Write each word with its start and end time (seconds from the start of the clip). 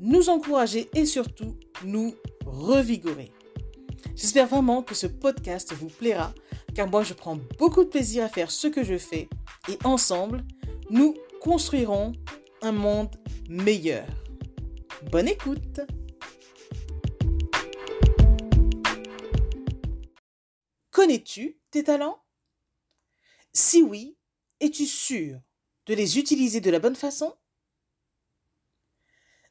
nous 0.00 0.28
encourager 0.28 0.88
et 0.94 1.06
surtout 1.06 1.56
nous 1.84 2.14
revigorer. 2.44 3.30
J'espère 4.14 4.46
vraiment 4.46 4.82
que 4.82 4.94
ce 4.94 5.06
podcast 5.06 5.72
vous 5.74 5.88
plaira, 5.88 6.32
car 6.74 6.88
moi 6.88 7.02
je 7.02 7.14
prends 7.14 7.38
beaucoup 7.58 7.84
de 7.84 7.88
plaisir 7.88 8.24
à 8.24 8.28
faire 8.28 8.50
ce 8.50 8.68
que 8.68 8.82
je 8.82 8.98
fais 8.98 9.28
et 9.68 9.78
ensemble, 9.84 10.44
nous 10.90 11.14
construirons 11.40 12.12
un 12.62 12.72
monde 12.72 13.14
meilleur. 13.48 14.06
Bonne 15.10 15.28
écoute 15.28 15.80
Connais-tu 20.90 21.60
tes 21.70 21.84
talents? 21.84 22.20
Si 23.52 23.82
oui, 23.82 24.16
es-tu 24.58 24.84
sûr 24.84 25.38
de 25.86 25.94
les 25.94 26.18
utiliser 26.18 26.60
de 26.60 26.70
la 26.70 26.80
bonne 26.80 26.96
façon? 26.96 27.34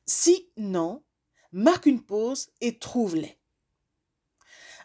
Si 0.08 0.50
non, 0.58 1.04
marque 1.52 1.86
une 1.86 2.02
pause 2.02 2.50
et 2.62 2.80
trouve-les. 2.80 3.38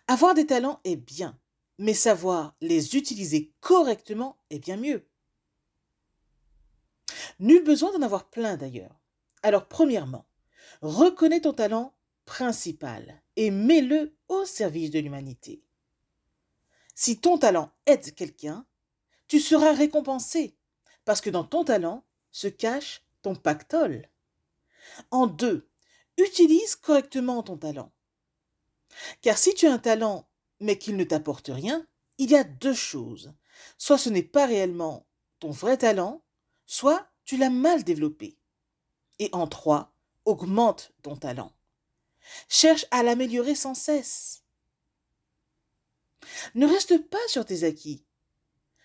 Avoir 0.08 0.34
des 0.34 0.46
talents 0.46 0.80
est 0.84 0.96
bien, 0.96 1.38
mais 1.78 1.94
savoir 1.94 2.56
les 2.60 2.96
utiliser 2.96 3.52
correctement 3.60 4.36
est 4.50 4.58
bien 4.58 4.76
mieux. 4.76 5.08
Nul 7.38 7.62
besoin 7.64 7.92
d'en 7.92 8.02
avoir 8.02 8.28
plein 8.28 8.56
d'ailleurs. 8.56 9.00
Alors 9.42 9.68
premièrement, 9.68 10.26
reconnais 10.80 11.40
ton 11.40 11.52
talent 11.52 11.94
principal 12.24 13.22
et 13.36 13.50
mets-le 13.50 14.14
au 14.28 14.44
service 14.44 14.90
de 14.90 14.98
l'humanité. 14.98 15.62
Si 16.94 17.20
ton 17.20 17.38
talent 17.38 17.72
aide 17.86 18.14
quelqu'un, 18.14 18.66
tu 19.28 19.40
seras 19.40 19.72
récompensé, 19.72 20.56
parce 21.04 21.20
que 21.20 21.30
dans 21.30 21.44
ton 21.44 21.64
talent 21.64 22.04
se 22.30 22.48
cache 22.48 23.02
ton 23.22 23.34
pactole. 23.34 24.08
En 25.10 25.26
deux, 25.26 25.68
utilise 26.18 26.76
correctement 26.76 27.42
ton 27.42 27.56
talent. 27.56 27.92
Car 29.20 29.38
si 29.38 29.54
tu 29.54 29.66
as 29.66 29.72
un 29.72 29.78
talent 29.78 30.28
mais 30.60 30.78
qu'il 30.78 30.96
ne 30.96 31.04
t'apporte 31.04 31.50
rien, 31.52 31.86
il 32.18 32.30
y 32.30 32.36
a 32.36 32.44
deux 32.44 32.74
choses. 32.74 33.32
Soit 33.78 33.98
ce 33.98 34.10
n'est 34.10 34.22
pas 34.22 34.46
réellement 34.46 35.06
ton 35.40 35.50
vrai 35.50 35.76
talent, 35.76 36.22
soit 36.66 37.08
tu 37.24 37.36
l'as 37.36 37.50
mal 37.50 37.82
développé. 37.84 38.38
Et 39.18 39.28
en 39.32 39.46
trois, 39.46 39.92
augmente 40.24 40.92
ton 41.02 41.16
talent. 41.16 41.52
Cherche 42.48 42.86
à 42.90 43.02
l'améliorer 43.02 43.54
sans 43.54 43.74
cesse. 43.74 44.44
Ne 46.54 46.66
reste 46.66 46.98
pas 47.08 47.26
sur 47.26 47.44
tes 47.44 47.64
acquis, 47.64 48.04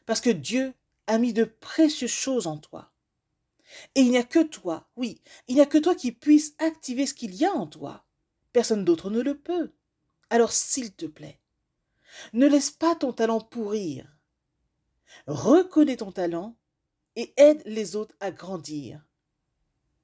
parce 0.06 0.22
que 0.22 0.32
Dieu 0.32 0.74
a 1.06 1.18
mis 1.20 1.34
de 1.34 1.44
précieuses 1.44 2.10
choses 2.10 2.48
en 2.48 2.58
toi. 2.58 2.92
Et 3.96 4.02
il 4.02 4.12
n'y 4.12 4.18
a 4.18 4.24
que 4.24 4.44
toi, 4.44 4.88
oui, 4.96 5.22
il 5.48 5.56
n'y 5.56 5.62
a 5.62 5.66
que 5.66 5.78
toi 5.78 5.96
qui 5.96 6.12
puisse 6.12 6.56
activer 6.60 7.06
ce 7.06 7.14
qu'il 7.14 7.36
y 7.36 7.46
a 7.46 7.52
en 7.52 7.68
toi. 7.68 8.06
Personne 8.54 8.86
d'autre 8.86 9.10
ne 9.10 9.22
le 9.22 9.38
peut. 9.38 9.74
Alors 10.30 10.52
s'il 10.52 10.94
te 10.94 11.06
plaît, 11.06 11.40
ne 12.34 12.48
laisse 12.48 12.72
pas 12.72 12.96
ton 12.96 13.14
talent 13.14 13.42
pourrir. 13.42 14.18
Reconnais 15.28 15.98
ton 15.98 16.12
talent 16.12 16.58
et 17.16 17.34
aide 17.38 17.62
les 17.66 17.96
autres 17.96 18.16
à 18.20 18.32
grandir. 18.32 19.06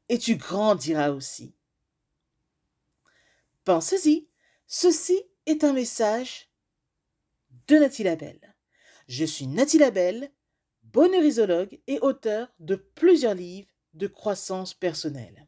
Et 0.09 0.17
tu 0.17 0.35
grandiras 0.35 1.11
aussi. 1.11 1.55
Pensez-y, 3.63 4.27
ceci 4.67 5.23
est 5.45 5.63
un 5.63 5.73
message 5.73 6.49
de 7.67 7.77
Nathalie 7.77 8.03
Labelle. 8.03 8.55
Je 9.07 9.25
suis 9.25 9.47
Nathalie 9.47 9.79
Labelle 9.79 10.31
bonheurisologue 10.93 11.79
et 11.87 11.99
auteur 11.99 12.47
de 12.59 12.75
plusieurs 12.75 13.33
livres 13.33 13.67
de 13.93 14.07
croissance 14.07 14.73
personnelle. 14.73 15.47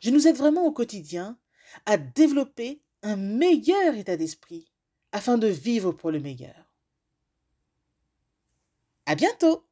Je 0.00 0.10
nous 0.10 0.26
aide 0.26 0.36
vraiment 0.36 0.64
au 0.64 0.72
quotidien 0.72 1.38
à 1.86 1.96
développer 1.96 2.82
un 3.02 3.16
meilleur 3.16 3.94
état 3.94 4.16
d'esprit 4.16 4.72
afin 5.12 5.38
de 5.38 5.46
vivre 5.46 5.92
pour 5.92 6.10
le 6.10 6.20
meilleur. 6.20 6.68
À 9.06 9.14
bientôt! 9.14 9.66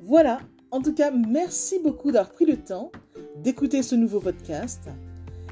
Voilà, 0.00 0.40
en 0.72 0.82
tout 0.82 0.92
cas, 0.92 1.12
merci 1.12 1.78
beaucoup 1.78 2.10
d'avoir 2.10 2.32
pris 2.32 2.44
le 2.44 2.56
temps 2.56 2.90
d'écouter 3.36 3.84
ce 3.84 3.94
nouveau 3.94 4.18
podcast 4.18 4.90